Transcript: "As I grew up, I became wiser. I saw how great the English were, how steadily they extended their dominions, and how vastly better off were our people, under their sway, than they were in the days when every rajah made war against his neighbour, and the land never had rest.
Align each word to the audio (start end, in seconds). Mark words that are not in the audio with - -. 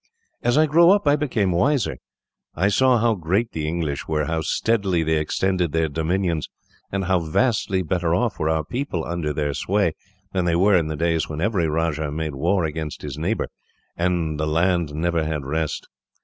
"As 0.41 0.57
I 0.57 0.65
grew 0.65 0.89
up, 0.89 1.07
I 1.07 1.15
became 1.15 1.51
wiser. 1.51 1.99
I 2.55 2.69
saw 2.69 2.97
how 2.97 3.13
great 3.13 3.51
the 3.51 3.67
English 3.67 4.07
were, 4.07 4.25
how 4.25 4.41
steadily 4.41 5.03
they 5.03 5.19
extended 5.19 5.73
their 5.73 5.87
dominions, 5.89 6.49
and 6.91 7.05
how 7.05 7.19
vastly 7.19 7.83
better 7.83 8.15
off 8.15 8.39
were 8.39 8.49
our 8.49 8.63
people, 8.65 9.05
under 9.05 9.31
their 9.31 9.53
sway, 9.53 9.93
than 10.33 10.45
they 10.45 10.55
were 10.55 10.75
in 10.75 10.87
the 10.87 10.95
days 10.95 11.29
when 11.29 11.39
every 11.39 11.67
rajah 11.67 12.09
made 12.11 12.33
war 12.33 12.65
against 12.65 13.03
his 13.03 13.15
neighbour, 13.19 13.49
and 13.95 14.39
the 14.39 14.47
land 14.47 14.91
never 14.95 15.23
had 15.23 15.45
rest. 15.45 15.87